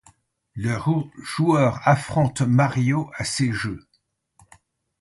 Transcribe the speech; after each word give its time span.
Le 0.55 0.79
joueur 1.21 1.79
affronte 1.87 2.41
Mario 2.41 3.11
à 3.17 3.23
ces 3.23 3.53
jeux. 3.53 3.87